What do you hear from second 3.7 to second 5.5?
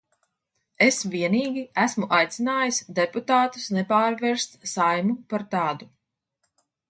nepārvērst Saeimu par